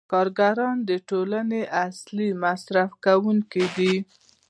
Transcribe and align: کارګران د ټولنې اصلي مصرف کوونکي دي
کارګران 0.13 0.77
د 0.89 0.91
ټولنې 1.09 1.61
اصلي 1.85 2.29
مصرف 2.43 2.89
کوونکي 3.05 3.65
دي 3.77 3.93